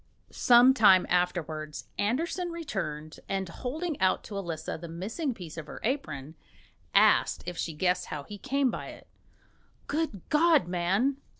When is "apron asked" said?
5.83-7.43